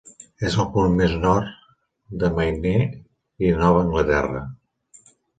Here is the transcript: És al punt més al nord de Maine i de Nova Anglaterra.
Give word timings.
És 0.47 0.53
al 0.61 0.67
punt 0.75 0.93
més 0.99 1.11
al 1.17 1.19
nord 1.25 1.51
de 2.23 2.29
Maine 2.37 2.71
i 2.85 3.51
de 3.51 3.59
Nova 3.65 3.83
Anglaterra. 3.85 4.41